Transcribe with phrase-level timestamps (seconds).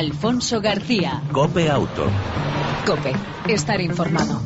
[0.00, 1.22] Alfonso García.
[1.30, 2.06] Cope Auto.
[2.86, 3.12] Cope,
[3.48, 4.40] estar informado.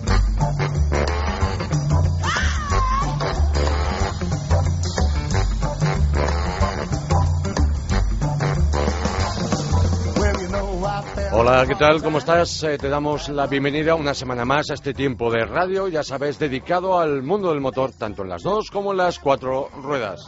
[11.36, 12.02] Hola, ¿qué tal?
[12.02, 12.64] ¿Cómo estás?
[12.64, 16.40] Eh, te damos la bienvenida una semana más a este tiempo de radio, ya sabes,
[16.40, 20.26] dedicado al mundo del motor, tanto en las dos como en las cuatro ruedas.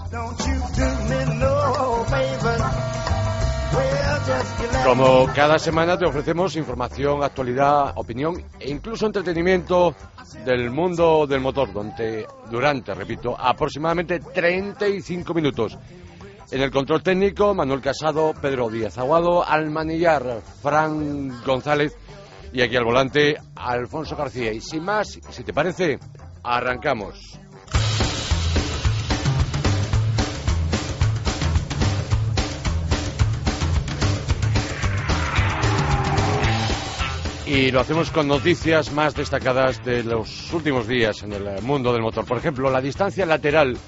[4.84, 9.94] Como cada semana te ofrecemos información, actualidad, opinión e incluso entretenimiento
[10.44, 15.78] del mundo del motor, donde durante, repito, aproximadamente 35 minutos.
[16.50, 21.96] En el control técnico, Manuel Casado, Pedro Díaz Aguado, al manillar, Fran González
[22.52, 24.52] y aquí al volante, Alfonso García.
[24.52, 25.98] Y sin más, si te parece,
[26.42, 27.38] arrancamos.
[37.46, 42.02] Y lo hacemos con noticias más destacadas de los últimos días en el mundo del
[42.02, 42.24] motor.
[42.24, 43.78] Por ejemplo, la distancia lateral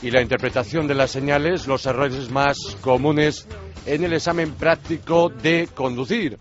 [0.00, 3.46] y la interpretación de las señales, los errores más comunes
[3.84, 6.38] en el examen práctico de conducir.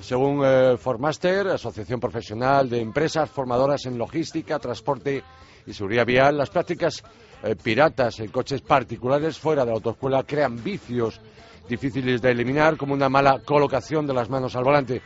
[0.00, 5.22] Según eh, Formaster, Asociación Profesional de Empresas Formadoras en Logística, Transporte
[5.66, 7.02] y Seguridad Vial, las prácticas
[7.42, 11.20] eh, piratas en coches particulares fuera de la autoescuela crean vicios
[11.68, 15.02] difíciles de eliminar, como una mala colocación de las manos al volante.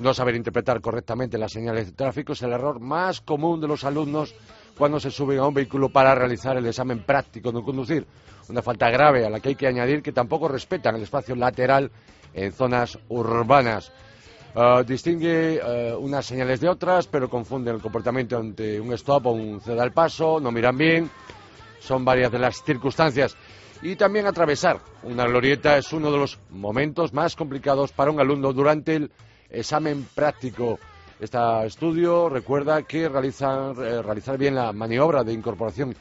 [0.00, 3.84] No saber interpretar correctamente las señales de tráfico es el error más común de los
[3.84, 4.34] alumnos
[4.78, 8.06] cuando se suben a un vehículo para realizar el examen práctico de conducir.
[8.48, 11.90] Una falta grave a la que hay que añadir que tampoco respetan el espacio lateral
[12.32, 13.92] en zonas urbanas.
[14.54, 19.32] Uh, distingue uh, unas señales de otras, pero confunden el comportamiento ante un stop o
[19.32, 21.10] un ceda al paso, no miran bien.
[21.78, 23.36] Son varias de las circunstancias.
[23.82, 28.52] Y también atravesar una glorieta es uno de los momentos más complicados para un alumno
[28.54, 29.10] durante el
[29.50, 30.78] examen práctico.
[31.18, 35.94] Este estudio recuerda que realizar, eh, realizar bien la maniobra de incorporación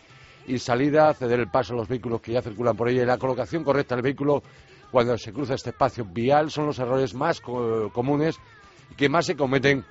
[0.48, 3.18] y salida, ceder el paso a los vehículos que ya circulan por ella y la
[3.18, 4.42] colocación correcta del vehículo
[4.92, 8.38] cuando se cruza este espacio vial son los errores más comunes
[8.98, 9.86] que más se cometen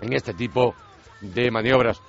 [0.00, 0.74] en este tipo
[1.20, 2.00] de maniobras.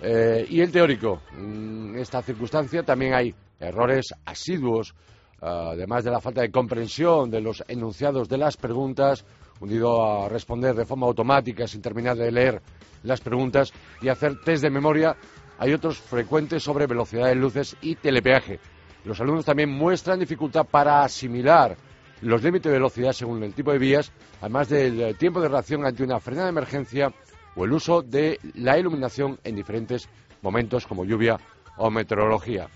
[0.00, 4.94] Eh, y el teórico, en esta circunstancia también hay errores asiduos,
[5.40, 9.24] además de la falta de comprensión de los enunciados de las preguntas
[9.60, 12.62] unido a responder de forma automática sin terminar de leer
[13.02, 15.16] las preguntas y hacer test de memoria,
[15.58, 18.60] hay otros frecuentes sobre velocidad de luces y telepeaje.
[19.04, 21.76] Los alumnos también muestran dificultad para asimilar
[22.20, 26.04] los límites de velocidad según el tipo de vías, además del tiempo de reacción ante
[26.04, 27.12] una frenada de emergencia
[27.56, 30.08] o el uso de la iluminación en diferentes
[30.40, 31.38] momentos como lluvia
[31.76, 32.68] o meteorología.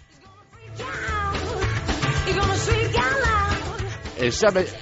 [4.19, 4.33] El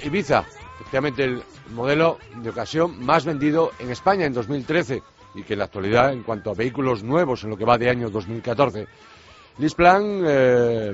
[0.03, 0.45] Ibiza
[0.85, 5.01] efectivamente el modelo de ocasión más vendido en España en 2013
[5.33, 7.89] y que en la actualidad, en cuanto a vehículos nuevos en lo que va de
[7.89, 8.85] año 2014,
[9.57, 10.93] Lisplan eh,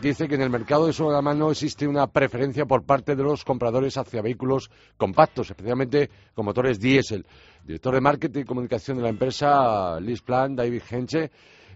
[0.00, 3.44] dice que en el mercado de segunda mano existe una preferencia por parte de los
[3.44, 7.26] compradores hacia vehículos compactos, especialmente con motores diésel.
[7.64, 11.32] Director de marketing y comunicación de la empresa Lisplan, David Henche,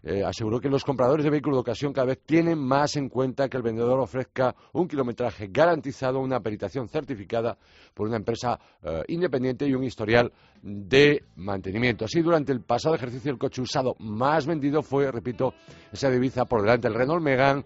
[0.07, 3.49] eh, aseguró que los compradores de vehículos de ocasión cada vez tienen más en cuenta
[3.49, 7.57] que el vendedor ofrezca un kilometraje garantizado, una peritación certificada
[7.95, 12.05] por una empresa eh, independiente y un historial de mantenimiento.
[12.05, 15.55] Así, durante el pasado ejercicio, el coche usado más vendido fue, repito,
[15.91, 17.65] esa divisa por delante el Renault Megane,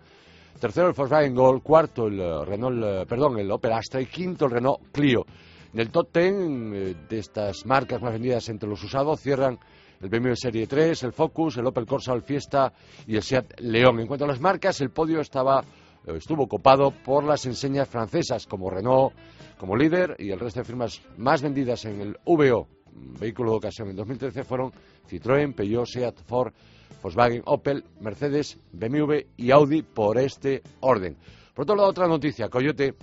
[0.61, 4.53] tercero el Volkswagen Gol, cuarto el eh, Renault, perdón, el Opel Astra y quinto el
[4.53, 5.27] Renault Clio.
[5.75, 9.59] En el top ten de estas marcas más vendidas entre los usados cierran
[10.01, 12.73] el BMW Serie 3, el Focus, el Opel Corsa, el Fiesta
[13.07, 14.01] y el Seat León.
[14.01, 15.63] En cuanto a las marcas, el podio estaba
[16.07, 19.15] eh, estuvo copado por las enseñas francesas como Renault
[19.59, 22.69] como líder y el resto de firmas más vendidas en el VO,
[23.19, 24.73] vehículo de ocasión en 2013, fueron
[25.11, 26.53] Citroën, Peugeot, Seat, Ford,
[27.03, 31.17] Volkswagen, Opel, Mercedes, BMW y Audi por este orden.
[31.55, 32.95] Por otro lado, otra noticia, Coyote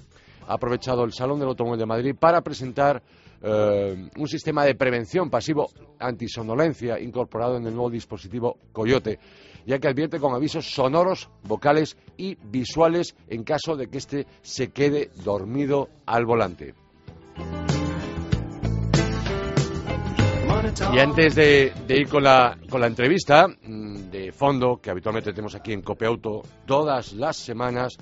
[0.48, 3.04] ha aprovechado el Salón del Automóvil de Madrid para presentar
[3.42, 9.20] eh, un sistema de prevención pasivo antisonolencia incorporado en el nuevo dispositivo Coyote,
[9.66, 14.70] ya que advierte con avisos sonoros, vocales y visuales en caso de que éste se
[14.70, 16.76] quede dormido al volante.
[20.94, 25.56] Y antes de, ir con la, con la entrevista mm, de fondo que habitualmente tenemos
[25.56, 27.98] aquí en Copeauto todas las semanas,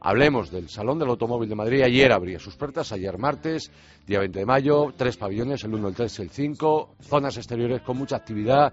[0.00, 1.82] Hablemos del Salón del Automóvil de Madrid.
[1.82, 3.70] Ayer abría sus puertas, ayer martes,
[4.06, 7.82] día 20 de mayo, tres pabellones, el 1, el 3 y el 5, zonas exteriores
[7.82, 8.72] con mucha actividad,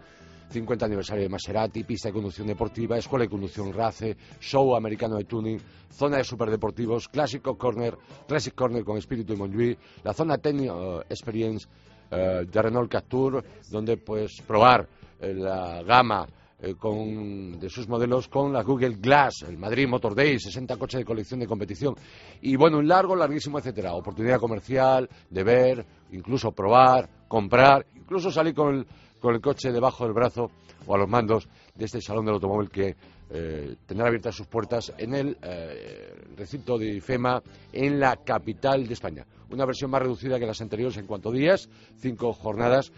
[0.50, 5.24] 50 aniversario de Maserati, pista de conducción deportiva, escuela de conducción RACE, show americano de
[5.24, 5.60] tuning,
[5.92, 7.98] zona de superdeportivos, clásico corner,
[8.28, 11.68] classic corner con espíritu de Montjuic, la zona Techno Experience
[12.12, 14.88] eh, de Renault Captur, donde pues probar
[15.20, 16.28] eh, la gama
[16.66, 21.00] eh, con, de sus modelos con la Google Glass, el Madrid Motor Day, 60 coches
[21.00, 21.94] de colección de competición.
[22.42, 23.94] Y bueno, un largo, larguísimo, etcétera.
[23.94, 28.88] Oportunidad comercial, de ver, incluso probar, comprar, incluso salir con el,
[29.20, 30.52] con el coche debajo del brazo
[30.88, 32.96] o a los mandos de este salón del automóvil que
[33.30, 37.42] eh, abiertas sus puertas en el eh, recinto de IFEMA
[37.72, 39.26] en la capital de España.
[39.50, 42.92] Una versión más reducida que las anteriores en cuanto días, cinco jornadas.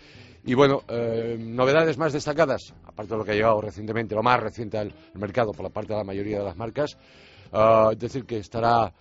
[0.46, 4.40] Y bueno, eh, novedades más destacadas, aparte de lo que ha llegado recientemente, lo más
[4.40, 6.98] reciente al mercado por la parte de la mayoría de las marcas.
[7.52, 8.92] Uh, es decir, que estará,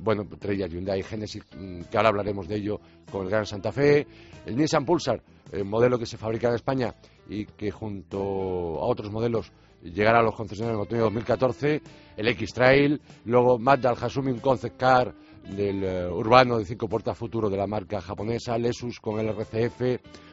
[0.00, 2.80] bueno, entre ellas Hyundai Genesis, mm, que ahora hablaremos de ello,
[3.10, 4.06] con el Gran Santa Fe,
[4.46, 5.22] el Nissan Pulsar,
[5.52, 6.94] el modelo que se fabrica en España
[7.28, 9.52] y que junto a otros modelos
[9.92, 11.82] llegará a los concesionarios en otoño de 2014,
[12.16, 15.14] el X-Trail, luego Mazda al un concept car
[15.48, 19.80] del eh, urbano de cinco puertas futuro de la marca japonesa, Lexus con el RCF,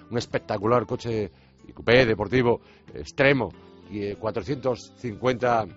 [0.09, 1.31] un espectacular coche
[1.73, 2.61] coupé deportivo
[2.94, 3.50] extremo,
[3.89, 5.67] y 450 eh,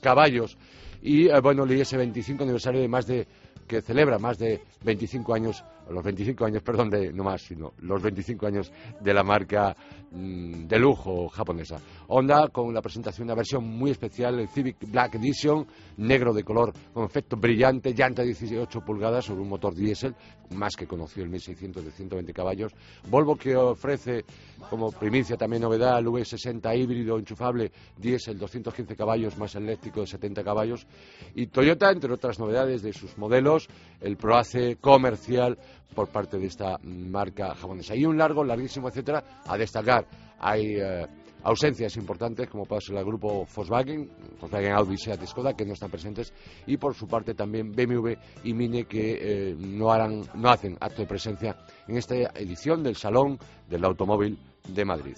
[0.00, 0.56] caballos.
[1.02, 3.26] Y eh, bueno, el IS-25 aniversario de más de
[3.66, 8.02] que celebra más de 25 años, los 25 años, perdón, de, no más, sino los
[8.02, 9.76] 25 años de la marca
[10.10, 11.78] mm, de lujo japonesa.
[12.08, 15.66] Honda con la presentación de una versión muy especial, el Civic Black Edition,
[15.98, 20.14] negro de color con efecto brillante, llanta 18 pulgadas sobre un motor diésel,
[20.54, 22.72] más que conocido el 1600 de 120 caballos.
[23.08, 24.24] Volvo que ofrece
[24.70, 30.42] como primicia también novedad el V60 híbrido enchufable diésel 215 caballos más eléctrico de 70
[30.44, 30.86] caballos.
[31.34, 33.68] Y Toyota, entre otras novedades de sus modelos,
[34.00, 35.58] el ProAce comercial
[35.94, 37.94] por parte de esta marca japonesa.
[37.96, 40.06] Y un largo, larguísimo, etcétera, a destacar.
[40.38, 41.06] Hay eh,
[41.42, 45.90] ausencias importantes, como puede ser el grupo Volkswagen, Volkswagen Audi, Seat Skoda, que no están
[45.90, 46.32] presentes,
[46.66, 48.12] y por su parte también BMW
[48.44, 51.56] y Mini, que eh, no, harán, no hacen acto de presencia
[51.86, 53.38] en esta edición del Salón
[53.68, 54.38] del Automóvil
[54.68, 55.16] de Madrid.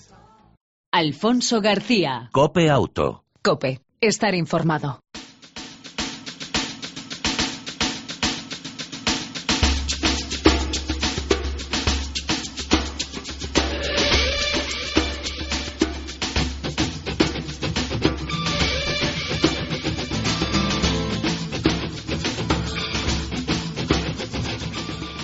[0.93, 2.31] Alfonso García.
[2.33, 3.25] Cope Auto.
[3.43, 3.81] Cope.
[4.01, 5.01] Estar informado.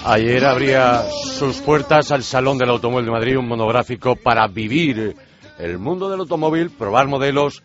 [0.08, 5.16] Ayer abría sus puertas al Salón del Automóvil de Madrid un monográfico para vivir
[5.58, 7.64] el mundo del automóvil, probar modelos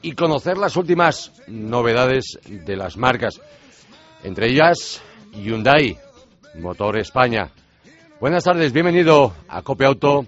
[0.00, 3.38] y conocer las últimas novedades de las marcas.
[4.22, 5.02] Entre ellas,
[5.34, 5.98] Hyundai,
[6.54, 7.50] Motor España.
[8.18, 10.24] Buenas tardes, bienvenido a Cope Auto.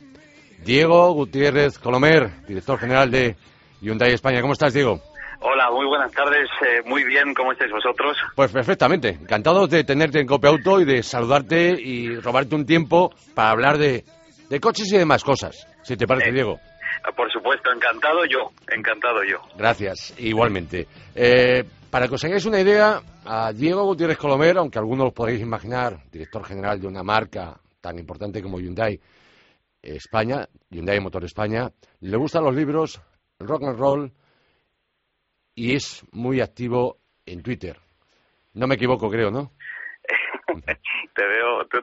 [0.62, 3.34] Diego Gutiérrez Colomer, director general de
[3.80, 4.42] Hyundai España.
[4.42, 5.00] ¿Cómo estás, Diego?
[5.40, 6.48] Hola, muy buenas tardes.
[6.62, 8.16] Eh, muy bien, ¿cómo estáis vosotros?
[8.34, 9.10] Pues perfectamente.
[9.10, 13.78] Encantado de tenerte en Cope Auto y de saludarte y robarte un tiempo para hablar
[13.78, 14.04] de,
[14.60, 16.58] coches y demás cosas, si te parece, eh, Diego.
[17.14, 19.38] Por supuesto, encantado yo, encantado yo.
[19.56, 20.86] Gracias, igualmente.
[21.14, 25.40] Eh, para que os hagáis una idea, a Diego Gutiérrez Colomer, aunque algunos lo podéis
[25.40, 28.98] imaginar, director general de una marca tan importante como Hyundai
[29.82, 33.00] España, Hyundai Motor España, le gustan los libros,
[33.38, 34.12] el rock and roll,
[35.56, 37.76] y es muy activo en Twitter.
[38.54, 39.50] No me equivoco, creo, ¿no?
[41.14, 41.78] te veo, tú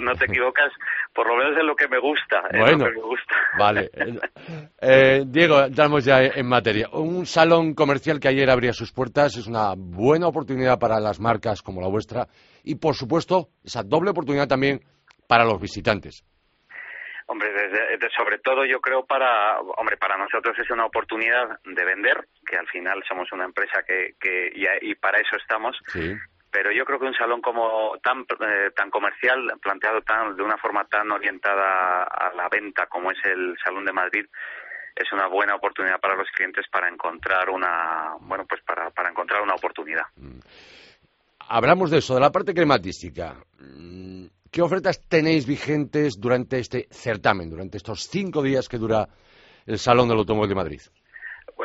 [0.00, 0.70] no, te equivocas,
[1.14, 2.42] por lo menos en lo que me gusta.
[2.52, 3.34] Bueno, me gusta.
[3.58, 3.90] vale.
[4.80, 6.88] Eh, Diego, entramos ya en materia.
[6.92, 11.62] Un salón comercial que ayer abría sus puertas es una buena oportunidad para las marcas
[11.62, 12.26] como la vuestra
[12.64, 14.82] y, por supuesto, esa doble oportunidad también
[15.28, 16.24] para los visitantes.
[17.26, 17.50] Hombre,
[18.16, 22.66] sobre todo yo creo para, hombre, para nosotros es una oportunidad de vender, que al
[22.68, 25.76] final somos una empresa que, que y, para eso estamos.
[26.50, 30.58] Pero yo creo que un salón como tan eh, tan comercial, planteado tan de una
[30.58, 34.26] forma tan orientada a la venta como es el Salón de Madrid,
[34.94, 39.40] es una buena oportunidad para los clientes para encontrar una, bueno, pues para, para encontrar
[39.40, 40.04] una oportunidad.
[40.16, 40.40] Mm.
[41.48, 43.36] Hablamos de eso, de la parte crematística.
[44.52, 49.08] ¿Qué ofertas tenéis vigentes durante este certamen, durante estos cinco días que dura
[49.66, 50.80] el Salón del Automóvil de Madrid?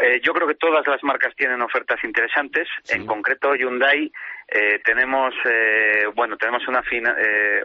[0.01, 2.65] Eh, yo creo que todas las marcas tienen ofertas interesantes.
[2.87, 4.09] En concreto, Hyundai
[4.47, 6.81] eh, tenemos, eh, bueno, tenemos una,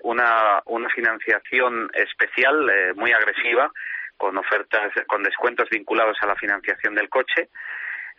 [0.02, 3.70] una, una financiación especial muy agresiva
[4.16, 7.48] con ofertas, con descuentos vinculados a la financiación del coche.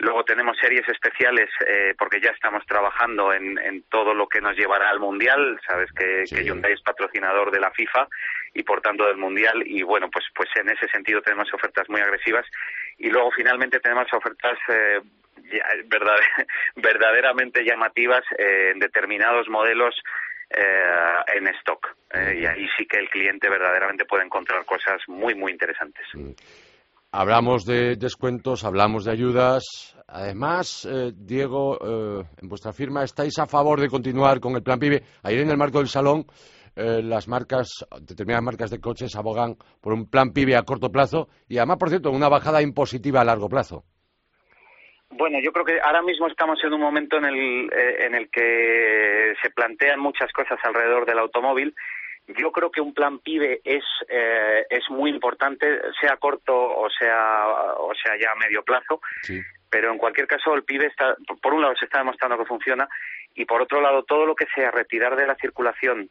[0.03, 4.55] Luego tenemos series especiales eh, porque ya estamos trabajando en, en, todo lo que nos
[4.55, 5.59] llevará al Mundial.
[5.65, 8.07] Sabes que, que, Hyundai es patrocinador de la FIFA
[8.53, 9.63] y por tanto del Mundial.
[9.65, 12.45] Y bueno, pues, pues en ese sentido tenemos ofertas muy agresivas.
[12.97, 14.99] Y luego finalmente tenemos ofertas eh,
[15.85, 16.17] verdad,
[16.75, 19.95] verdaderamente llamativas eh, en determinados modelos
[20.49, 21.95] eh, en stock.
[22.13, 26.05] Eh, y ahí sí que el cliente verdaderamente puede encontrar cosas muy, muy interesantes.
[27.15, 29.95] Hablamos de descuentos, hablamos de ayudas.
[30.07, 34.79] Además, eh, Diego, eh, en vuestra firma estáis a favor de continuar con el plan
[34.79, 35.03] PIBE.
[35.21, 36.25] Ayer en el marco del salón,
[36.75, 41.27] eh, las marcas, determinadas marcas de coches abogan por un plan PIBE a corto plazo
[41.47, 43.83] y además, por cierto, una bajada impositiva a largo plazo.
[45.11, 49.33] Bueno, yo creo que ahora mismo estamos en un momento en el, en el que
[49.39, 51.75] se plantean muchas cosas alrededor del automóvil
[52.27, 57.47] yo creo que un plan PIBE es, eh, es muy importante, sea corto o sea,
[57.77, 59.01] o sea ya a medio plazo,
[59.69, 62.87] pero en cualquier caso el PIBE está, por un lado se está demostrando que funciona
[63.35, 66.09] y por otro lado todo lo que sea retirar de la circulación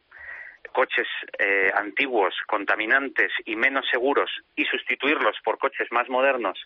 [0.71, 6.57] coches eh, antiguos, contaminantes y menos seguros y sustituirlos por coches más modernos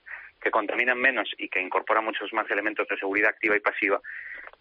[0.41, 3.99] que contaminan menos y que incorporan muchos más elementos de seguridad activa y pasiva,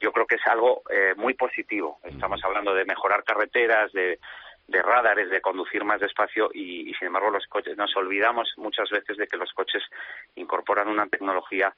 [0.01, 2.01] yo creo que es algo eh, muy positivo.
[2.03, 4.19] Estamos hablando de mejorar carreteras, de,
[4.69, 9.17] de radares, de conducir más despacio y, sin embargo los coches nos olvidamos muchas veces
[9.17, 9.83] de que los coches
[10.35, 11.73] incorporan una tecnología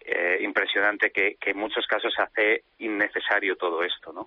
[0.00, 4.26] eh, impresionante que, en muchos casos hace innecesario todo esto, ¿no?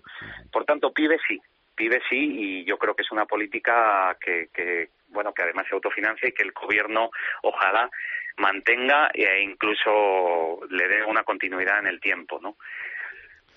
[0.52, 1.42] Por tanto, pide sí,
[1.76, 5.74] pide sí y yo creo que es una política que, que bueno que además se
[5.74, 7.10] autofinancia y que el gobierno
[7.42, 7.90] ojalá
[8.38, 12.58] mantenga e incluso le dé una continuidad en el tiempo, ¿no?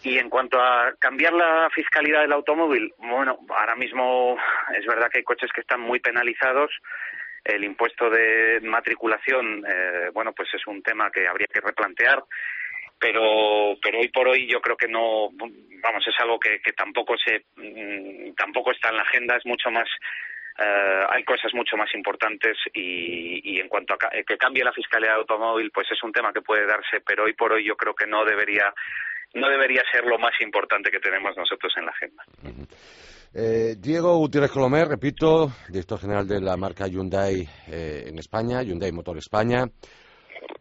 [0.03, 4.37] Y en cuanto a cambiar la fiscalidad del automóvil, bueno, ahora mismo
[4.77, 6.71] es verdad que hay coches que están muy penalizados.
[7.45, 12.23] El impuesto de matriculación, eh, bueno, pues es un tema que habría que replantear.
[12.99, 17.15] Pero, pero hoy por hoy yo creo que no, vamos, es algo que, que tampoco
[17.19, 19.37] se, mm, tampoco está en la agenda.
[19.37, 19.89] Es mucho más
[20.59, 25.13] eh, hay cosas mucho más importantes y, y, en cuanto a que cambie la fiscalidad
[25.13, 27.95] del automóvil, pues es un tema que puede darse, pero hoy por hoy yo creo
[27.95, 28.73] que no debería
[29.37, 32.25] no debería ser lo más importante que tenemos nosotros en la agenda.
[33.35, 38.93] Eh, Diego Gutiérrez Colomer, repito, director general de la marca Hyundai eh, en España, Hyundai
[38.93, 39.65] Motor España.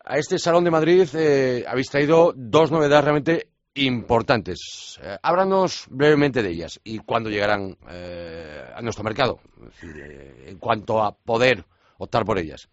[0.03, 4.99] A este Salón de Madrid eh, habéis traído dos novedades realmente importantes.
[5.21, 9.41] háblanos brevemente de ellas y cuándo llegarán a nuestro mercado,
[9.81, 11.65] en cuanto a poder
[11.97, 12.69] optar por ellas.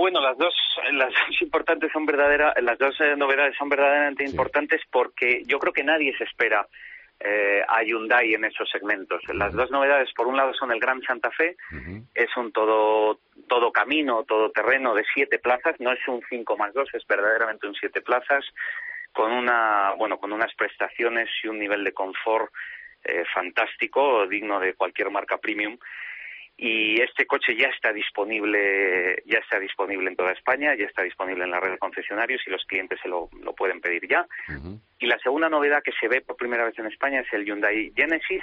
[0.00, 0.54] Bueno, las dos,
[0.92, 5.74] las dos importantes son verdaderas, las dos eh, novedades son verdaderamente importantes porque yo creo
[5.74, 6.66] que nadie se espera
[7.20, 9.20] eh, a Hyundai en esos segmentos.
[9.34, 11.54] Las dos novedades, por un lado, son el Gran Santa Fe,
[12.14, 16.72] es un todo, todo camino, todo terreno de siete plazas, no es un cinco más
[16.72, 18.42] dos, es verdaderamente un siete plazas,
[19.12, 22.50] con una, bueno, con unas prestaciones y un nivel de confort
[23.04, 25.76] eh, fantástico, digno de cualquier marca premium
[26.62, 31.44] y este coche ya está disponible ya está disponible en toda España ya está disponible
[31.44, 34.26] en la red de concesionarios y los clientes se lo, lo pueden pedir ya.
[34.98, 37.94] Y la segunda novedad que se ve por primera vez en España es el Hyundai
[37.96, 38.42] Genesis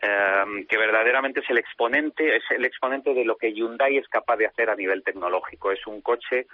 [0.00, 4.36] em, que verdaderamente es el exponente es el exponente de lo que Hyundai es capaz
[4.38, 5.70] de hacer a nivel tecnológico.
[5.70, 6.46] Es un coche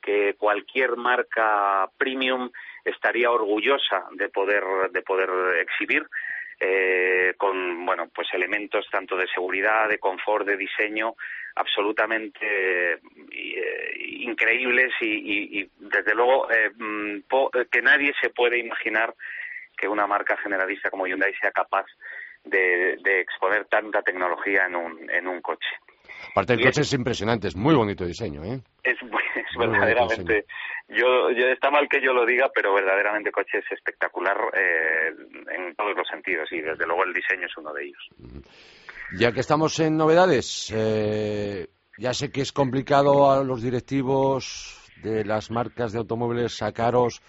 [0.00, 2.52] que cualquier marca premium
[2.84, 4.62] estaría orgullosa de poder
[4.92, 5.28] de poder
[5.60, 6.06] exhibir
[6.58, 11.14] eh, con bueno pues elementos tanto de seguridad, de confort, de diseño
[11.54, 17.20] absolutamente eh, increíbles y, desde luego eh, mm,
[17.70, 19.14] que nadie se puede imaginar
[19.76, 21.86] que una marca generalista como Hyundai sea capaz
[22.44, 25.68] de, exponer tanta tecnología en un, en un coche.
[26.36, 28.60] Aparte el coche es, impresionante, es muy bonito diseño, ¿eh?
[28.84, 30.44] Es, es verdaderamente
[30.86, 35.14] yo, yo, está mal que yo lo diga, pero verdaderamente el coche es espectacular eh,
[35.56, 38.44] en todos los sentidos y desde luego el diseño es uno de ellos.
[39.18, 45.24] Ya que estamos en novedades, eh, ya sé que es complicado a los directivos de
[45.24, 47.22] las marcas de automóviles sacaros,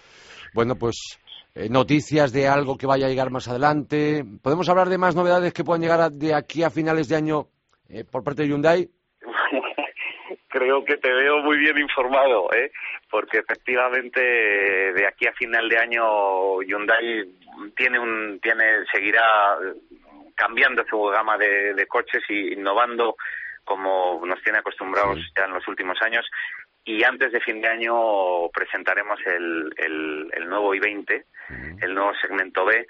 [0.52, 1.18] bueno, pues
[1.54, 4.22] eh, noticias de algo que vaya a llegar más adelante.
[4.42, 7.48] ¿Podemos hablar de más novedades que puedan llegar de aquí a finales de año
[8.12, 8.90] por parte de Hyundai?
[10.58, 12.72] Creo que te veo muy bien informado, ¿eh?
[13.10, 17.24] porque efectivamente de aquí a final de año Hyundai
[17.76, 19.22] tiene un, tiene, seguirá
[20.34, 23.16] cambiando su gama de, coches y innovando
[23.64, 26.26] como nos tiene acostumbrados ya en los últimos años.
[26.84, 31.24] Y antes de fin de año presentaremos el, el, el nuevo i20,
[31.82, 32.86] el nuevo segmento B,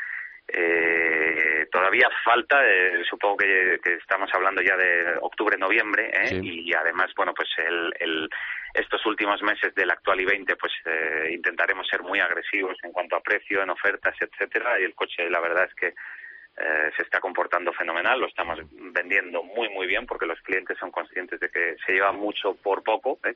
[0.49, 6.41] eh, todavía falta, eh, supongo que, estamos hablando ya de octubre-noviembre, ¿eh?
[6.43, 8.29] y además, bueno, pues el,
[8.75, 13.21] estos últimos meses del actual i20 pues eh, intentaremos ser muy agresivos en cuanto a
[13.21, 17.73] precio, en ofertas, etcétera y el coche la verdad es que eh, se está comportando
[17.73, 21.93] fenomenal, lo estamos vendiendo muy muy bien porque los clientes son conscientes de que se
[21.93, 23.35] lleva mucho por poco ¿eh?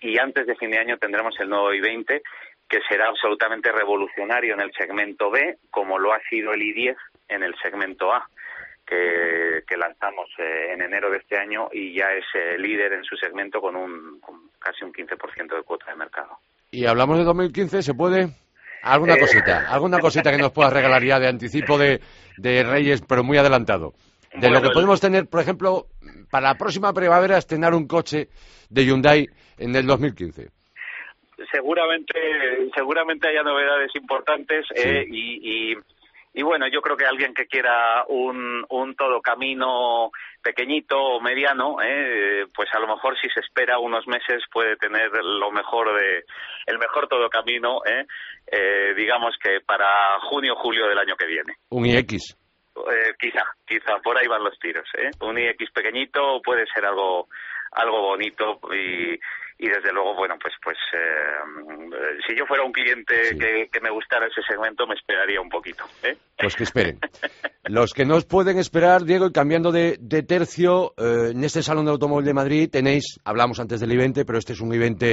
[0.00, 2.22] y antes de fin de año tendremos el nuevo i20
[2.68, 6.96] que será absolutamente revolucionario en el segmento B como lo ha sido el i10
[7.28, 8.26] en el segmento A
[8.86, 12.24] que, lanzamos eh, en enero de este año y ya es
[12.58, 16.38] líder en su segmento con un con casi un 15% de cuota de mercado.
[16.70, 18.28] Y hablamos de 2015, ¿se puede?
[18.82, 22.00] Alguna eh, cosita, alguna cosita que nos puedas regalar ya de anticipo de,
[22.36, 23.94] de Reyes, pero muy adelantado.
[24.34, 25.86] De lo que podemos tener, por ejemplo,
[26.30, 28.28] para la próxima primavera, estrenar un coche
[28.70, 29.28] de Hyundai
[29.58, 30.61] en el 2015
[31.50, 35.76] seguramente seguramente haya novedades importantes eh, y,
[36.34, 40.10] y bueno, yo creo que alguien que quiera un, un todo camino
[40.42, 45.10] pequeñito o mediano, eh, pues a lo mejor si se espera unos meses puede tener
[45.12, 46.24] lo mejor de
[46.66, 48.06] el mejor todo camino, eh,
[48.46, 49.86] eh, digamos que para
[50.20, 51.54] junio o julio del año que viene.
[51.68, 52.38] Un iX.
[52.76, 54.88] Eh, quizá, quizá por ahí van los tiros.
[54.96, 55.10] ¿eh?
[55.20, 57.28] Un iX pequeñito puede ser algo
[57.72, 59.18] algo bonito y
[59.62, 64.26] y desde luego bueno pues pues eh, si yo fuera un cliente que, me gustara
[64.26, 66.16] ese segmento me esperaría un poquito ¿eh?
[66.36, 66.98] pues que esperen.
[67.66, 71.84] Los que no os pueden esperar Diego y cambiando de, tercio eh, en este salón
[71.84, 75.06] de automóvil de Madrid tenéis hablamos antes del evento pero este es un evento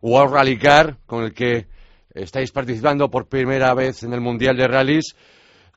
[0.00, 1.66] World Rally Car con el que
[2.14, 5.14] estáis participando por primera vez en el mundial de rallies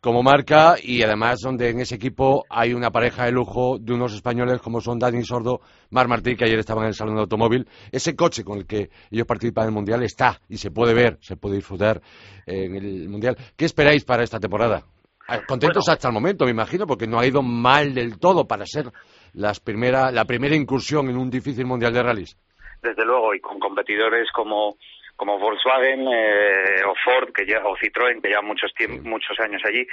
[0.02, 4.14] como marca y además donde en ese equipo hay una pareja de lujo de unos
[4.14, 7.68] españoles como son Dani Sordo, Mar Martí, que ayer estaban en el Salón de Automóvil.
[7.92, 11.18] Ese coche con el que ellos participan en el Mundial está y se puede ver,
[11.22, 12.02] se puede disfrutar
[12.46, 13.36] en el Mundial.
[13.58, 14.84] ¿Qué esperáis para esta temporada?
[15.28, 18.66] Ah, contentos hasta el momento, me imagino, porque no ha ido mal del todo para
[18.66, 18.92] ser
[19.34, 22.38] las primera, la primera incursión en un difícil Mundial de Rallys.
[22.82, 24.78] Desde luego, y con competidores como
[25.20, 28.72] como Volkswagen eh, o Ford que ya, o Citroën que llevan muchos
[29.04, 29.86] muchos años allí.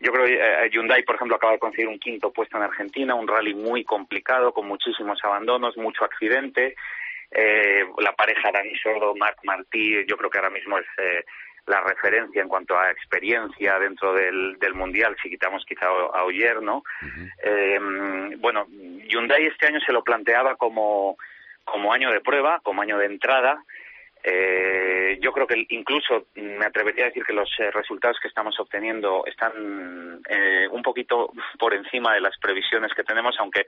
[0.00, 3.14] Yo creo que eh, Hyundai por ejemplo acaba de conseguir un quinto puesto en Argentina
[3.14, 6.74] un rally muy complicado con muchísimos abandonos mucho accidente.
[7.30, 11.24] Eh, la pareja Dani Sordo Marc Martí yo creo que ahora mismo es eh,
[11.66, 16.60] la referencia en cuanto a experiencia dentro del, del mundial si quitamos quizá a Oyer
[16.60, 16.82] no
[17.44, 17.78] eh,
[18.38, 18.66] bueno
[19.06, 21.16] Hyundai este año se lo planteaba como
[21.64, 23.62] como año de prueba como año de entrada
[24.22, 28.58] eh, yo creo que incluso me atrevería a decir que los eh, resultados que estamos
[28.60, 33.66] obteniendo están eh, un poquito por encima de las previsiones que tenemos, aunque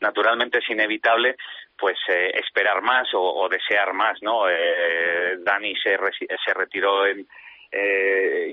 [0.00, 1.36] naturalmente es inevitable
[1.78, 4.48] pues eh, esperar más o, desear más, ¿no?
[4.48, 7.26] Eh, Dani se, se retiró en,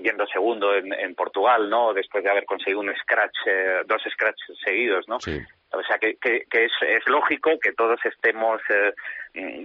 [0.03, 1.93] yendo segundo en, Portugal, ¿no?
[1.93, 3.37] Después de haber conseguido un scratch,
[3.85, 5.19] dos scratches seguidos, ¿no?
[5.19, 5.39] Sí.
[5.73, 8.93] O sea que, que, es, es, lógico que todos estemos eh,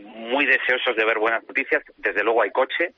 [0.05, 1.83] muy deseosos de ver buenas noticias.
[1.97, 2.95] Desde luego hay coche.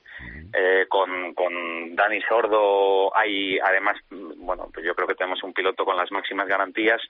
[0.53, 5.85] Eh, con, con Dani Sordo hay además, bueno, pues yo creo que tenemos un piloto
[5.85, 7.01] con las máximas garantías.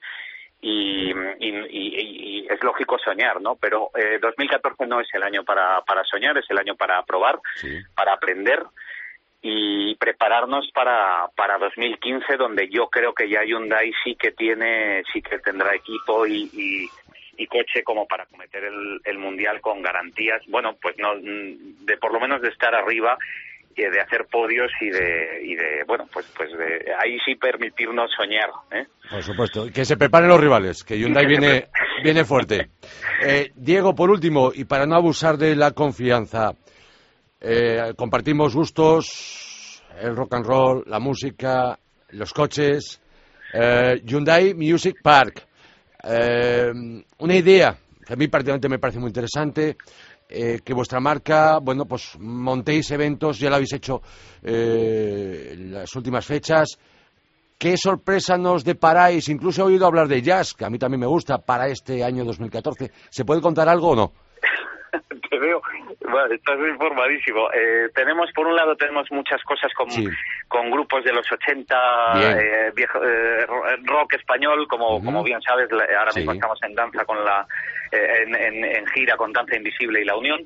[0.61, 3.57] Y, y, es lógico soñar, ¿no?
[3.57, 7.39] Pero eh, 2014 no es el año para, para soñar, es el año para probar,
[7.95, 8.65] para aprender
[9.41, 15.23] y prepararnos para, para 2015 donde yo creo que ya Hyundai sí que tiene sí
[15.23, 20.43] que tendrá equipo y, y, coche como para cometer el, el, mundial con garantías.
[20.49, 23.17] Bueno pues no de por lo menos de estar arriba
[23.77, 28.11] y de hacer podios y de y de bueno pues pues de ahí sí permitirnos
[28.17, 28.87] soñar ¿eh?
[29.09, 29.67] por supuesto.
[29.73, 31.69] Que se preparen los rivales que Hyundai viene
[32.03, 32.69] viene fuerte.
[33.21, 36.53] Eh, Diego por último y para no abusar de la confianza
[37.41, 41.79] eh, compartimos gustos, el rock and roll, la música,
[42.11, 43.01] los coches.
[43.53, 45.47] Eh, Hyundai Music Park.
[46.03, 46.73] Eh,
[47.19, 49.77] una idea que a mí particularmente me parece muy interesante.
[50.29, 54.03] que vuestra marca, bueno, pues montéis eventos, ya lo habéis hecho
[54.43, 56.79] en las últimas fechas.
[57.57, 59.31] ¿Qué sorpresa nos deparáis?
[59.31, 62.27] Incluso he oído hablar de jazz, que a mí también me gusta, para este año
[62.27, 62.93] 2014.
[63.09, 64.13] ¿Se puede contar algo o no?
[65.31, 65.61] te veo,
[66.31, 67.51] estás informadísimo.
[67.53, 69.89] Eh, tenemos, por un lado, tenemos muchas cosas con,
[70.49, 71.77] con grupos de los 80,
[72.17, 73.47] eh, viejo, eh,
[73.85, 77.47] rock español, como, como bien sabes, ahora mismo estamos en danza con la,
[77.93, 80.41] eh, en, en, gira con Danza Invisible y La Unión.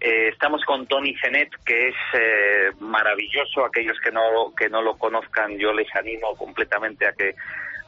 [0.00, 3.64] estamos con Tony Zenet, que es maravilloso.
[3.64, 7.34] Aquellos que no, que no lo conozcan, yo les animo completamente a que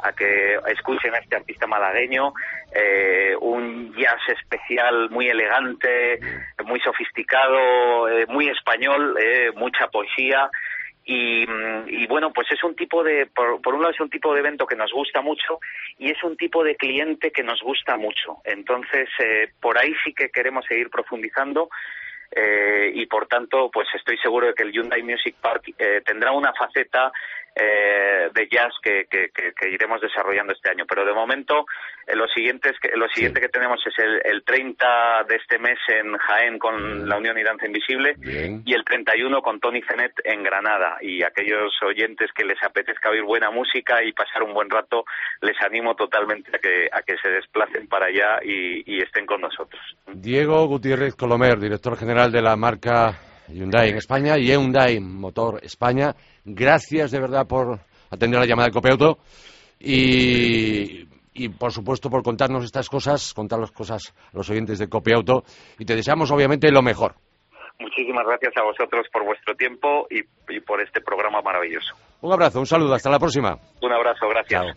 [0.03, 2.33] a que escuchen a este artista malagueño,
[2.75, 6.19] eh, un jazz especial muy elegante,
[6.65, 10.51] muy sofisticado, eh, muy español, eh, mucha poesía
[11.05, 14.41] y, bueno, pues es un tipo de, por, por, un lado es un tipo de
[14.41, 15.59] evento que nos gusta mucho
[15.99, 18.38] y es un tipo de cliente que nos gusta mucho.
[18.45, 21.69] Entonces, eh, por ahí sí que queremos seguir profundizando
[22.35, 26.33] eh, y por tanto pues estoy seguro de que el Hyundai Music Park eh, tendrá
[26.33, 27.12] una faceta
[27.55, 30.85] eh, de jazz que, que, que, iremos desarrollando este año.
[30.88, 31.67] Pero de momento
[32.07, 35.79] eh, lo siguiente que, lo siguiente que tenemos es el, el 30 de este mes
[35.88, 38.17] en Jaén con la Unión y Danza Invisible
[38.65, 40.97] y el 31 con Tony Zenet en Granada.
[41.01, 45.05] Y aquellos oyentes que les apetezca oír buena música y pasar un buen rato
[45.41, 49.41] les animo totalmente a que, a que se desplacen para allá y, y estén con
[49.41, 49.81] nosotros.
[50.07, 53.15] Diego Gutiérrez Colomer director general de la marca
[53.49, 56.15] Hyundai en España y Hyundai Motor España.
[56.45, 59.19] Gracias de verdad por atender la llamada de Copiauto
[59.79, 64.89] y, y por supuesto por contarnos estas cosas, contar las cosas a los oyentes de
[64.89, 65.45] Copiauto
[65.79, 67.15] y te deseamos obviamente lo mejor.
[67.79, 70.23] Muchísimas gracias a vosotros por vuestro tiempo y,
[70.61, 71.95] por este programa maravilloso.
[72.21, 73.59] Un abrazo, un saludo, hasta la próxima.
[73.81, 74.77] Un abrazo, gracias.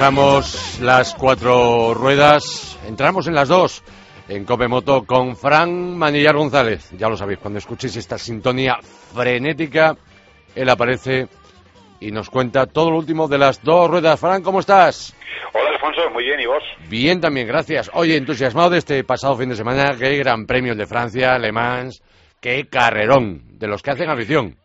[0.00, 3.84] Dejamos las cuatro ruedas, entramos en las dos,
[4.30, 6.90] en Copemoto con Fran Manillar González.
[6.92, 9.94] Ya lo sabéis, cuando escuchéis esta sintonía frenética,
[10.56, 11.28] él aparece
[12.00, 14.18] y nos cuenta todo lo último de las dos ruedas.
[14.18, 15.14] Fran, ¿cómo estás?
[15.52, 16.62] Hola, Alfonso, muy bien, ¿y vos?
[16.88, 17.90] Bien también, gracias.
[17.92, 22.02] Oye, entusiasmado de este pasado fin de semana, qué gran premio de Francia, Le Mans,
[22.40, 24.56] qué carrerón, de los que hacen afición.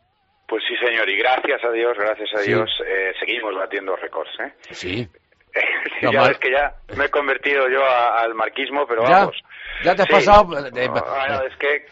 [0.47, 4.31] Pues sí, señor, y gracias a Dios, gracias a Dios, eh, seguimos batiendo récords.
[4.39, 4.53] ¿eh?
[4.71, 5.09] Sí.
[6.11, 9.35] ya ves que ya me he convertido yo al marquismo, pero vamos.
[9.83, 10.57] Ya te has pasado.
[10.57, 11.85] es que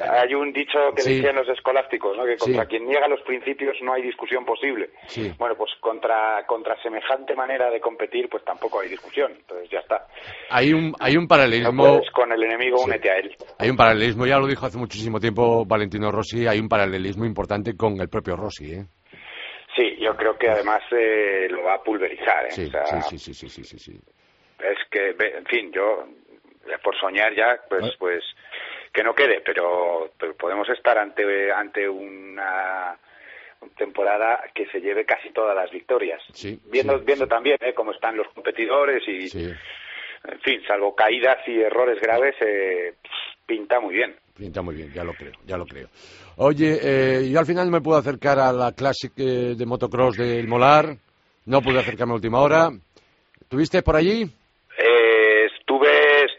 [0.00, 2.24] hay un dicho que dicen los escolásticos, ¿no?
[2.24, 4.90] que contra quien niega los principios no hay discusión posible.
[5.38, 9.32] Bueno, pues contra, contra semejante manera de competir, pues tampoco hay discusión.
[9.32, 10.06] Entonces ya está.
[10.50, 12.00] Hay un, hay un paralelismo.
[12.12, 13.34] con el enemigo, únete a él.
[13.58, 17.76] Hay un paralelismo, ya lo dijo hace muchísimo tiempo Valentino Rossi, hay un paralelismo importante
[17.76, 18.86] con el propio Rossi, ¿eh?
[20.04, 22.46] Sí, yo creo que además eh, lo va a pulverizar.
[22.46, 22.50] ¿eh?
[22.50, 22.70] Sí,
[23.08, 24.00] sí, sí, sí, sí, sí,
[24.58, 26.08] Es que, en fin, yo,
[26.82, 28.22] por soñar ya, pues, pues
[28.92, 32.96] que no quede, pero, podemos estar ante, ante una
[33.76, 36.22] temporada que se lleve casi todas las victorias.
[36.66, 37.74] viendo viendo también ¿eh?
[37.74, 39.28] cómo están los competidores y,
[40.24, 42.94] en fin, salvo caídas y errores graves, eh,
[43.46, 44.14] pinta muy bien.
[44.36, 45.88] Pinta muy bien, ya lo creo, ya lo creo.
[46.36, 50.48] Oye, eh, yo al final me puedo acercar a la Classic eh, de motocross del
[50.48, 50.96] Molar,
[51.46, 52.70] no pude acercarme a última hora.
[53.48, 54.28] ¿Tuviste por allí?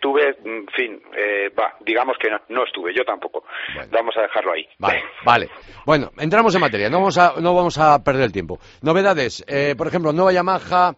[0.05, 1.51] estuve, en fin, eh,
[1.85, 3.43] digamos que no, estuve, yo tampoco.
[3.91, 4.67] Vamos a dejarlo ahí.
[4.77, 5.49] Vale, vale.
[5.85, 8.59] Bueno, entramos en materia, no vamos a, no vamos a perder el tiempo.
[8.81, 10.93] Novedades, eh, por ejemplo, nueva Yamaha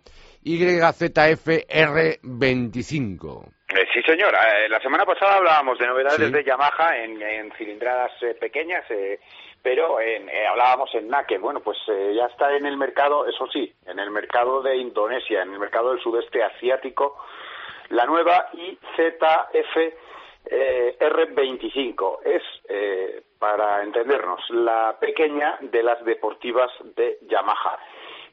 [0.47, 3.51] YZF R25.
[3.69, 4.39] Eh, sí, señora.
[4.63, 8.85] Eh, la semana pasada hablábamos de novedades de Yamaha en, cilindradas pequeñas,
[9.61, 9.97] pero
[10.49, 11.37] hablábamos en Nake.
[11.37, 15.53] Bueno, pues ya está en el mercado, eso sí, en el mercado de Indonesia, en
[15.53, 17.17] el mercado del sudeste asiático
[17.89, 19.77] la nueva IZF
[20.49, 27.79] eh, R25 es, eh, para entendernos, la pequeña de las deportivas de Yamaha.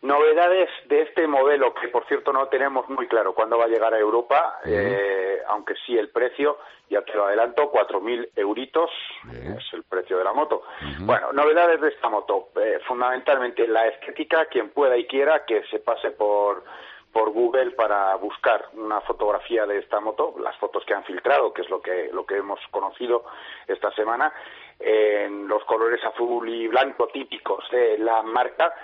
[0.05, 3.95] Novedades de este modelo, que por cierto no tenemos muy claro cuándo va a llegar
[3.95, 6.59] a Europa, eh, aunque sí el precio,
[6.91, 8.91] ya te lo adelanto, 4.000 euritos
[9.33, 10.63] es el precio de la moto.
[11.01, 12.51] Bueno, novedades de esta moto,
[12.87, 16.65] fundamentalmente la estética, quien pueda y quiera que se pase por
[17.15, 21.63] por Google para buscar una fotografía de esta moto, las fotos que han filtrado, que
[21.63, 23.25] es lo que, lo que hemos conocido
[23.69, 24.33] esta semana,
[24.81, 28.75] en los colores azul y blanco típicos de la marca,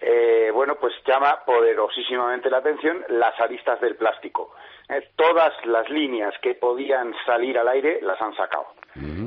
[0.00, 4.54] eh, bueno, pues llama poderosísimamente la atención las aristas del plástico.
[4.88, 8.68] Eh, todas las líneas que podían salir al aire las han sacado,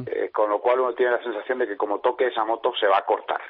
[0.07, 2.87] eh, con lo cual uno tiene la sensación de que como toque esa moto se
[2.87, 3.41] va a cortar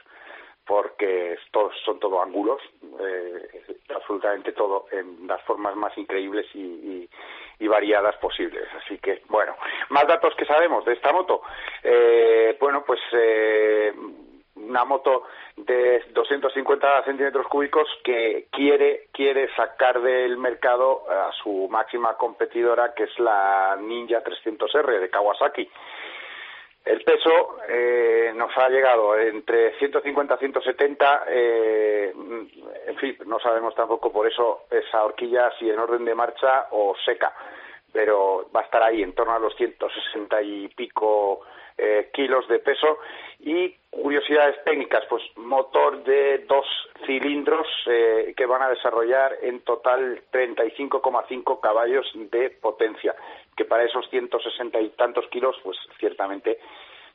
[0.66, 2.62] porque estos son todo ángulos,
[3.02, 3.62] eh,
[3.94, 7.10] absolutamente todo en las formas más increíbles y,
[7.68, 8.68] variadas posibles.
[8.84, 9.56] Así que, bueno,
[9.90, 11.42] más datos que sabemos de esta moto.
[11.82, 13.94] Eh, bueno, pues eh,
[14.72, 15.24] una moto
[15.58, 23.04] de 250 centímetros cúbicos que quiere quiere sacar del mercado a su máxima competidora que
[23.04, 25.70] es la Ninja 300R de Kawasaki.
[26.86, 32.14] El peso eh, nos ha llegado entre 150 y 170, eh,
[32.88, 36.96] en fin, no sabemos tampoco por eso esa horquilla si en orden de marcha o
[37.06, 37.34] seca,
[37.94, 41.42] pero va a estar ahí en torno a los 160 y pico
[41.78, 43.00] eh, kilos de peso
[43.44, 46.66] y curiosidades técnicas, pues motor de dos
[47.06, 53.16] cilindros eh, que van a desarrollar en total 35,5 caballos de potencia,
[53.56, 56.60] que para esos 160 y tantos kilos, pues ciertamente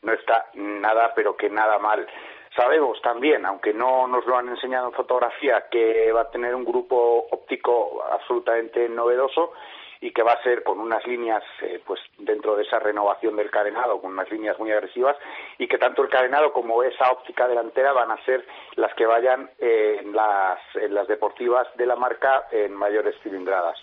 [0.02, 2.06] no está nada, pero que nada mal.
[2.54, 6.64] Sabemos también, aunque no nos lo han enseñado en fotografía, que va a tener un
[6.64, 9.52] grupo óptico absolutamente novedoso
[10.00, 13.50] y que va a ser con unas líneas eh, pues dentro de esa renovación del
[13.50, 15.16] carenado con unas líneas muy agresivas
[15.58, 19.50] y que tanto el carenado como esa óptica delantera van a ser las que vayan
[19.58, 23.78] en, las, en las deportivas de la marca en mayores cilindradas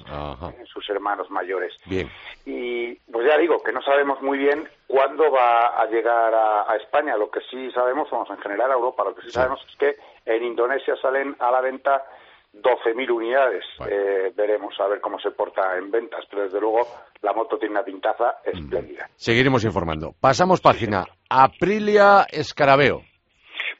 [0.57, 2.09] en sus hermanos mayores bien.
[2.45, 7.17] y pues ya digo que no sabemos muy bien cuándo va a llegar a, España
[7.17, 9.31] lo que sí sabemos vamos en general a Europa lo que sí.
[9.31, 12.03] sabemos es que en Indonesia salen a la venta
[12.53, 13.63] 12.000 unidades.
[13.89, 16.87] Eh, veremos a ver cómo se porta en ventas, pero desde luego
[17.21, 19.09] la moto tiene una pintaza espléndida.
[19.15, 20.13] Seguiremos informando.
[20.19, 21.05] Pasamos página.
[21.29, 23.01] Aprilia Escarabeo.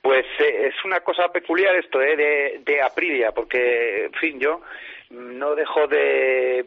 [0.01, 4.62] Pues eh, es una cosa peculiar esto eh, de, de, Aprilia, porque, en fin, yo
[5.12, 6.65] no dejo de,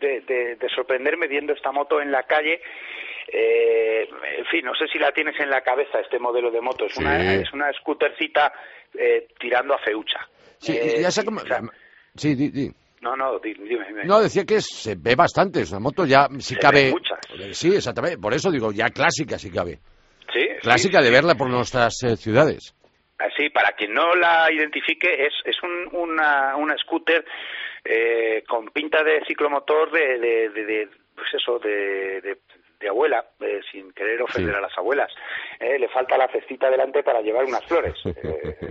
[0.00, 2.60] de, sorprenderme viendo esta moto en la calle.
[3.30, 6.86] en fin, no sé si la tienes en la cabeza este modelo de moto.
[6.86, 8.52] Es, una, es una scootercita
[9.38, 10.26] tirando a feucha.
[10.58, 11.40] Sí, eh, ya sé cómo...
[12.14, 12.70] Sí, di, di.
[13.00, 16.90] No, no, dime, No, decía que se ve bastante, es una moto ya, si cabe...
[16.90, 17.18] muchas.
[17.52, 19.78] Sí, exactamente, por eso digo, ya clásica si cabe.
[20.32, 20.46] Sí.
[20.60, 22.74] Clásica de verla por nuestras eh, ciudades.
[23.18, 27.24] Ah, sí, para quien no la identifique, es, es un, una, una scooter
[27.84, 32.38] eh, con pinta de ciclomotor de, de, de, pues eso, de, de,
[32.80, 35.12] de abuela, eh, sin querer ofender a las abuelas.
[35.58, 37.94] Eh, le falta la cestita delante para llevar unas flores.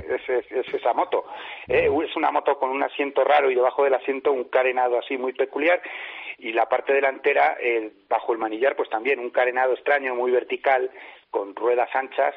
[0.09, 1.25] Eh, es, esa moto.
[1.67, 5.33] es una moto con un asiento raro y debajo del asiento un carenado así muy
[5.33, 5.81] peculiar
[6.37, 7.57] y la parte delantera,
[8.09, 10.89] bajo el manillar, pues también un carenado extraño, muy vertical,
[11.29, 12.35] con ruedas anchas,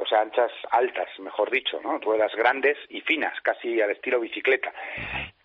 [0.00, 1.98] o sea, anchas altas, mejor dicho, ¿no?
[1.98, 4.72] Ruedas grandes y finas, casi al estilo bicicleta.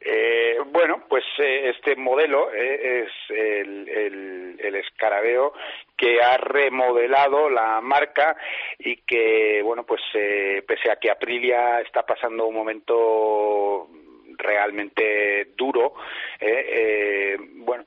[0.08, 5.54] Eh, bueno, pues eh, este modelo eh, es el, el, el, escarabeo
[5.98, 8.38] que ha remodelado la marca
[8.78, 10.04] y que, bueno, pues
[10.67, 13.89] pese a que Aprilia está pasando un momento
[14.38, 15.93] realmente duro.
[17.58, 17.86] bueno,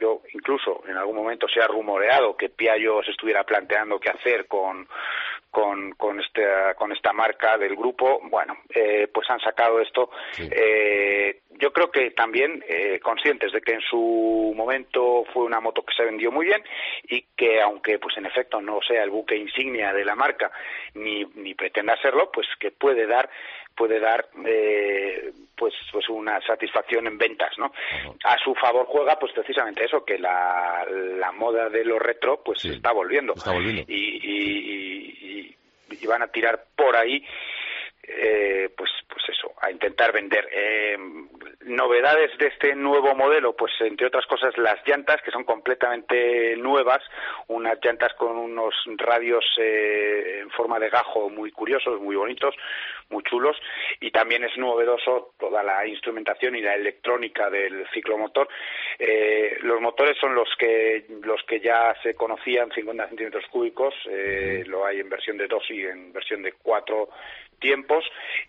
[0.00, 4.46] yo incluso en algún momento se ha rumoreado que Piaggio se estuviera planteando qué hacer
[4.46, 4.86] con
[5.54, 10.10] con, con, esta, con esta marca del grupo, bueno, eh, pues han sacado esto.
[10.36, 15.84] Eh, yo creo que también eh, conscientes de que en su momento fue una moto
[15.84, 16.60] que se vendió muy bien
[17.04, 20.50] y que aunque pues en efecto no sea el buque insignia de la marca
[20.94, 23.30] ni, ni pretenda serlo, pues que puede dar
[23.76, 27.72] puede dar eh, pues pues una satisfacción en ventas no
[28.24, 32.64] a su favor juega pues precisamente eso que la, la moda de lo retro pues
[32.64, 33.34] está volviendo,
[33.88, 35.56] Y, y,
[35.90, 37.24] y, van a tirar por ahí
[38.06, 40.46] eh, pues pues eso a intentar vender.
[40.52, 40.98] Eh,
[41.62, 47.02] novedades de este nuevo modelo pues entre otras cosas las llantas que son completamente nuevas.
[47.48, 52.54] Unas llantas con unos radios eh, en forma de gajo muy curiosos muy bonitos
[53.10, 53.56] muy chulos.
[54.00, 58.48] Y también es novedoso toda la instrumentación y la electrónica del ciclomotor.
[58.98, 63.94] Eh, los motores son los que los que ya se conocían 50 centímetros cúbicos.
[64.08, 67.08] Eh, lo hay en versión de 2 y en versión de 4
[67.60, 68.04] tiempos.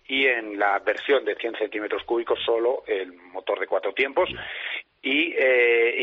[0.07, 4.29] Y en la versión de 100 centímetros cúbicos solo el motor de cuatro tiempos
[5.05, 5.93] y, eh,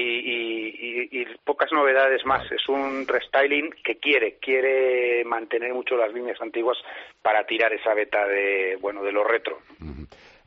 [1.11, 2.51] y, pocas novedades más.
[2.53, 6.79] Es un restyling que quiere, quiere mantener mucho las líneas antiguas
[7.21, 9.59] para tirar esa beta de, bueno, de lo retro.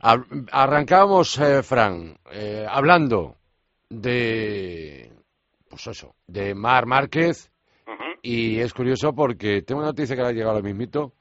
[0.00, 3.34] Arrancamos, eh, Fran, eh, hablando
[3.90, 5.10] de,
[5.68, 7.52] pues eso, de Mar Márquez
[8.22, 11.12] y es curioso porque tengo una noticia que ha llegado al mismito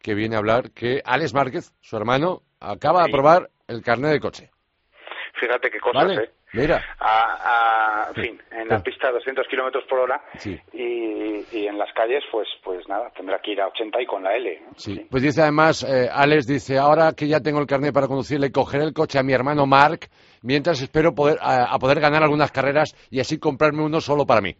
[0.00, 4.20] que viene a hablar que Alex Márquez, su hermano, acaba de aprobar el carnet de
[4.20, 4.50] coche.
[5.38, 6.30] Fíjate qué cosas, ¿eh?
[6.52, 6.82] Mira.
[6.98, 10.20] A, fin, en la pista 200 kilómetros por hora
[10.72, 14.34] y, en las calles, pues pues nada, tendrá que ir a 80 y con la
[14.34, 14.62] L.
[14.76, 15.06] Sí.
[15.10, 18.50] Pues dice además, eh, Alex dice, ahora que ya tengo el carnet para conducir, le
[18.50, 20.08] cogeré el coche a mi hermano Mark
[20.42, 24.54] mientras espero poder, a, poder ganar algunas carreras y así comprarme uno solo para mí.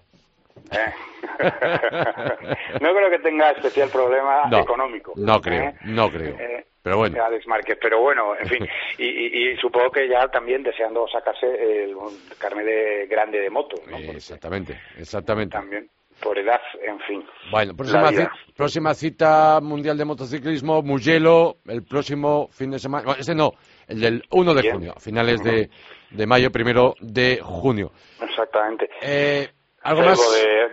[0.70, 0.92] ¿Eh?
[2.80, 5.12] no creo que tenga especial problema económico.
[5.16, 5.74] No creo, ¿eh?
[5.84, 6.36] no creo.
[6.38, 7.22] Eh, pero bueno.
[7.22, 8.68] Alex Márquez, pero bueno, en fin.
[8.98, 11.94] Y, supongo que ya también deseando sacarse el
[12.38, 13.76] carnet de grande de moto.
[13.86, 15.56] Exactamente, exactamente.
[15.56, 15.88] También
[16.20, 17.24] por edad, en fin.
[17.50, 23.12] Bueno, próxima, cita, próxima cita mundial de motociclismo, Mugello, el próximo fin de semana.
[23.18, 23.52] ese no,
[23.86, 25.70] el del 1 de junio, finales de,
[26.10, 27.92] de mayo, primero de junio.
[28.20, 28.88] Exactamente.
[29.02, 29.48] Eh,
[29.82, 30.18] algo más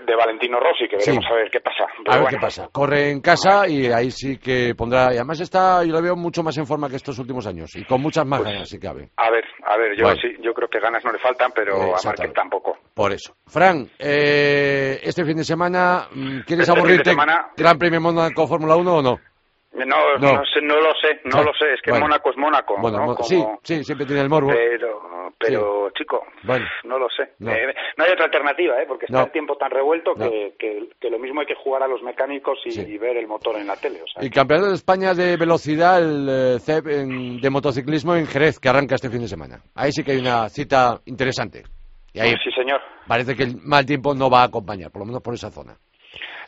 [0.05, 1.85] de, Valentino Rossi que veremos a ver qué pasa.
[2.07, 2.69] A ver qué pasa.
[2.71, 6.41] Corre en casa y ahí sí que pondrá y además está yo lo veo mucho
[6.43, 9.09] más en forma que estos últimos años y con muchas más pues, ganas si cabe.
[9.17, 11.97] a ver a ver yo sí yo creo que ganas no le faltan pero a
[12.03, 12.77] Márquez tampoco.
[12.93, 13.35] Por eso.
[13.45, 17.15] Fran eh, este fin de semana mm, quieres este aburrirte
[17.57, 19.19] Gran Premio Mónaco Fórmula 1 o no
[19.75, 20.45] no, no.
[20.45, 22.77] sé, no lo sé, no lo sé, es que Mónaco es Mónaco.
[22.79, 23.15] ¿no?
[23.23, 24.49] Sí, sí, siempre tiene el morbo.
[24.49, 26.25] Pero, pero chico,
[26.83, 27.23] no lo sé.
[27.23, 28.03] Eh, no.
[28.03, 28.85] hay otra alternativa, ¿eh?
[28.87, 32.01] porque está el tiempo tan revuelto que, que, lo mismo hay que jugar a los
[32.01, 34.01] mecánicos y, ver el motor en la tele.
[34.01, 38.59] O sea, y campeonato de España de velocidad, el eh, CEP de motociclismo en Jerez,
[38.59, 39.59] que arranca este fin de semana.
[39.75, 41.63] Ahí sí que hay una cita interesante.
[42.13, 42.79] Y ahí sí, señor.
[43.07, 45.77] Parece que el mal tiempo no va a acompañar, por lo menos por esa zona.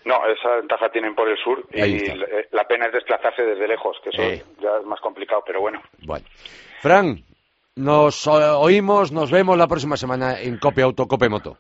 [0.06, 3.98] No, esa ventaja tienen por el sur y eh, la pena es desplazarse desde lejos,
[4.04, 4.44] que eso eh.
[4.60, 5.82] ya es más complicado, pero bueno.
[6.06, 6.26] Bueno.
[6.82, 7.24] Fran,
[7.76, 11.58] nos oímos, nos vemos la próxima semana en Cope Auto, Cope Moto.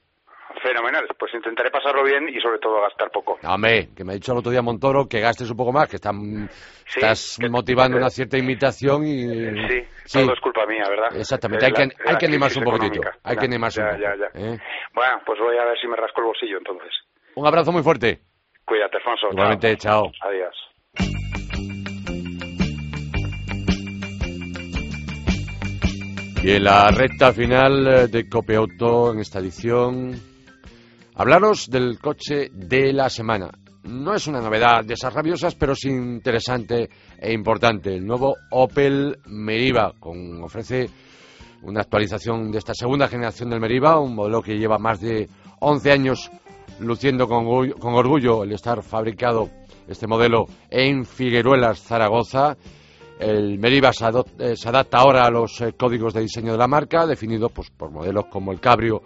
[0.62, 3.38] Fenomenal, pues intentaré pasarlo bien y sobre todo gastar poco.
[3.43, 5.97] Hombre, que me ha dicho el otro día Montoro que gastes un poco más, que
[5.97, 6.15] estás
[7.50, 9.88] motivando una cierta imitación y...
[10.06, 11.15] Sí, todo es culpa mía, ¿verdad?
[11.15, 14.04] Exactamente, hay, que, hay que animarse un poquitito, hay que animarse un poco.
[14.34, 14.58] ¿eh?
[14.93, 16.91] Bueno, pues voy a ver si me rasco el bolsillo entonces.
[17.38, 18.19] Un abrazo muy fuerte.
[18.65, 19.28] Cuídate, Alfonso.
[19.32, 20.12] Igualmente, chao.
[20.21, 20.56] Adiós.
[26.43, 30.19] Y en la recta final eh, de Cope Auto en esta edición,
[31.13, 33.52] hablaros del coche de la semana.
[33.84, 37.93] No es una novedad de esas rabiosas, pero sí interesante e importante.
[37.93, 40.88] El nuevo Opel Meriva con, ofrece
[41.62, 45.28] una actualización de esta segunda generación del Meriva, un modelo que lleva más de
[45.60, 46.32] 11 años
[46.80, 49.50] luciendo con, orgullo el estar fabricado
[49.88, 52.58] este modelo en Figueruelas, Zaragoza.
[53.20, 57.08] El Meriva eh, se, adapta ahora a los eh, códigos de diseño de la marca,
[57.08, 59.02] definidos pues, por modelos como el Cabrio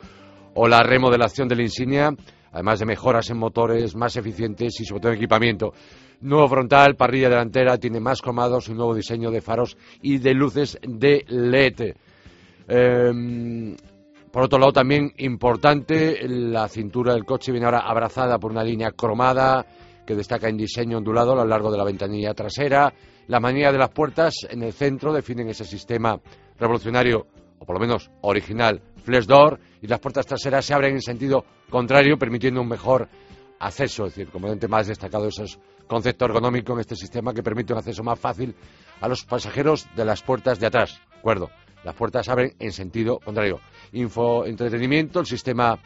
[0.53, 2.13] o la remodelación de la insignia,
[2.51, 5.73] además de mejoras en motores más eficientes y sobre todo en equipamiento.
[6.21, 10.77] Nuevo frontal, parrilla delantera, tiene más cromados, un nuevo diseño de faros y de luces
[10.84, 11.95] de LED.
[12.67, 13.75] Em,
[14.31, 18.91] por otro lado, también importante, la cintura del coche viene ahora abrazada por una línea
[18.91, 19.65] cromada
[20.05, 22.93] que destaca en diseño ondulado a lo largo de la ventanilla trasera.
[23.27, 26.19] La manía de las puertas en el centro definen ese sistema
[26.57, 27.27] revolucionario,
[27.59, 29.25] o por lo menos original, flash
[29.81, 33.09] y las puertas traseras se abren en sentido contrario, permitiendo un mejor
[33.59, 35.49] acceso, es decir, componente más destacado es el
[35.87, 38.55] concepto ergonómico en este sistema que permite un acceso más fácil
[39.01, 40.99] a los pasajeros de las puertas de atrás.
[41.11, 41.49] ¿De acuerdo?
[41.83, 43.59] Las puertas abren en sentido contrario.
[43.93, 45.79] Info entretenimiento, el sistema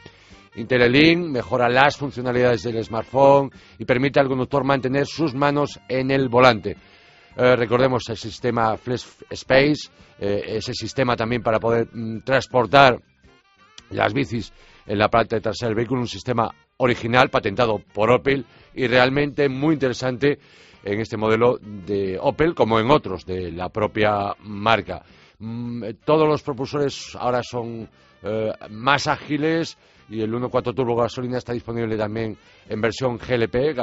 [0.56, 6.28] Interlink mejora las funcionalidades del smartphone y permite al conductor mantener sus manos en el
[6.28, 6.76] volante.
[7.36, 12.98] Eh, recordemos el sistema Flex Space, eh, ese sistema también para poder mm, transportar
[13.90, 14.52] las bicis
[14.86, 19.74] en la parte trasera del vehículo, un sistema original patentado por Opel y realmente muy
[19.74, 20.38] interesante
[20.82, 25.02] en este modelo de Opel como en otros de la propia marca.
[25.38, 27.88] Mm, todos los propulsores ahora son
[28.22, 29.76] eh, más ágiles
[30.08, 32.36] y el 1.4 turbo gasolina está disponible también
[32.68, 33.74] en versión GLP,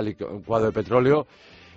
[0.45, 1.27] cuadro de petróleo.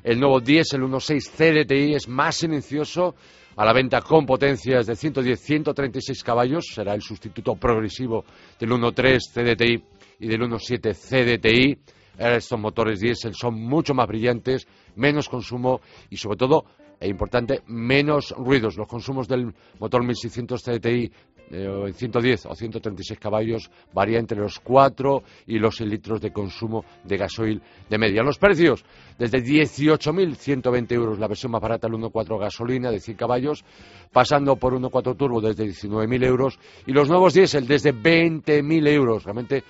[0.03, 3.15] El nuevo diésel 1.6 CDTI es más silencioso,
[3.57, 8.25] a la venta con potencias de 110-136 caballos, será el sustituto progresivo
[8.61, 9.85] del 1.3 CDTI
[10.21, 11.79] y del 1.7 CDTI.
[12.19, 16.65] Estos motores diésel son mucho más brillantes, menos consumo y sobre todo
[17.01, 18.77] e importante, menos ruidos.
[18.77, 21.13] Los consumos del motor 1600 CTI
[21.51, 26.33] eh, en 110 o 136 caballos varía entre los 4 y los 6 litros de
[26.33, 28.23] consumo de gasoil de media.
[28.23, 28.85] Los precios,
[29.19, 33.65] desde 18.120 euros la versión más barata, el 1.4 gasolina de 100 caballos,
[34.13, 39.25] pasando por 1.4 turbo desde 19.000 euros y los nuevos diésel desde 20.000 euros.
[39.25, 39.63] Realmente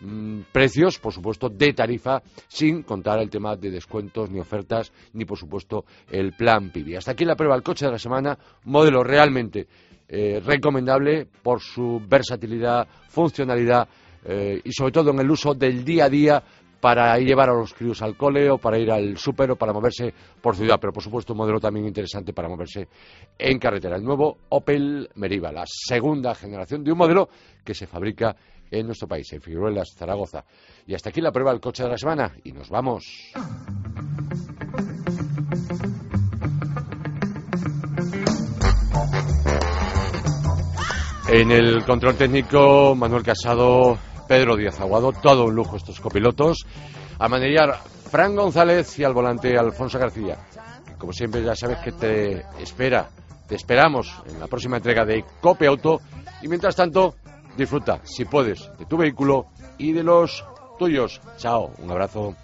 [0.00, 5.24] Mm, precios, por supuesto, de tarifa, sin contar el tema de descuentos, ni ofertas, ni
[5.24, 6.96] por supuesto el plan PIBI.
[6.96, 9.66] Hasta aquí la prueba del coche de la semana, modelo realmente
[10.08, 13.88] eh, recomendable por su versatilidad, funcionalidad
[14.24, 16.42] eh, y sobre todo en el uso del día a día
[16.86, 20.14] para llevar a los críos al cole o para ir al súper o para moverse
[20.40, 22.86] por ciudad, pero por supuesto un modelo también interesante para moverse
[23.36, 23.96] en carretera.
[23.96, 27.28] El nuevo Opel Meriva, la segunda generación de un modelo
[27.64, 28.36] que se fabrica
[28.70, 30.44] en nuestro país, en Figueruelas, Zaragoza.
[30.86, 33.32] Y hasta aquí la prueba del coche de la semana y nos vamos.
[41.30, 43.98] En el control técnico, Manuel Casado,
[44.28, 46.66] Pedro Díaz Aguado, todo un lujo estos copilotos.
[47.18, 50.36] A manillar, Fran González y al volante Alfonso García.
[50.98, 53.08] Como siempre, ya sabes que te espera,
[53.46, 56.00] te esperamos en la próxima entrega de Cope Auto.
[56.42, 57.16] Y mientras tanto,
[57.56, 59.46] disfruta, si puedes, de tu vehículo
[59.78, 60.44] y de los
[60.78, 61.20] tuyos.
[61.36, 62.34] Chao, un abrazo.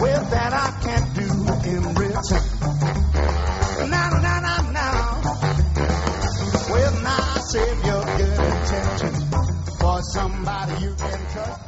[0.00, 1.28] Well, that I can't do
[1.68, 3.90] in return.
[3.90, 5.20] Now, now, now, now.
[6.70, 9.24] Well, now save your good intentions
[9.78, 11.59] for somebody you can.